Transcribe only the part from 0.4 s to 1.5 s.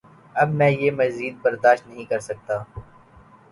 اب میں یہ مزید